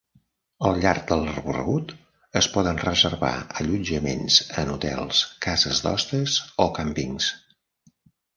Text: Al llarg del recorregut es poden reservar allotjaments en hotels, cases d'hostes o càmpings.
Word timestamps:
Al 0.67 0.77
llarg 0.83 1.01
del 1.09 1.25
recorregut 1.33 1.93
es 2.41 2.47
poden 2.55 2.79
reservar 2.85 3.31
allotjaments 3.65 4.39
en 4.63 4.73
hotels, 4.77 5.21
cases 5.49 5.83
d'hostes 5.85 6.41
o 6.67 6.69
càmpings. 6.81 7.31